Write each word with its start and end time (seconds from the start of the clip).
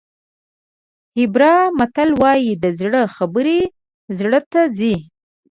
هیبرا 1.17 1.55
متل 1.77 2.09
وایي 2.21 2.51
د 2.63 2.65
زړه 2.79 3.01
خبرې 3.15 3.59
زړه 4.17 4.39
ته 4.51 4.61
ځي. 4.77 4.95